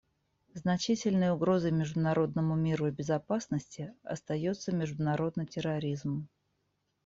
[0.55, 6.27] Значительной угрозой международному миру и безопасности остается международный терроризм.